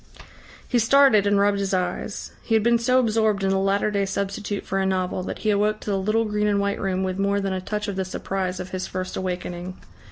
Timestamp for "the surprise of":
7.97-8.71